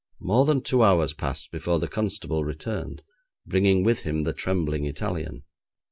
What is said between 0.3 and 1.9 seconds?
than two hours passed before the